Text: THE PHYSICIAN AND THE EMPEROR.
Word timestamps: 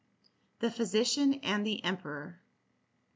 THE 0.61 0.71
PHYSICIAN 0.71 1.41
AND 1.43 1.63
THE 1.63 1.83
EMPEROR. 1.83 2.41